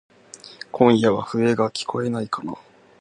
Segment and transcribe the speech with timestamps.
[0.71, 2.59] 今夜は笛がきこえないかなぁ。